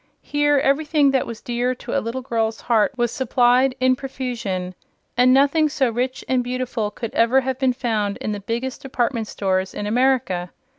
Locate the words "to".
1.75-1.95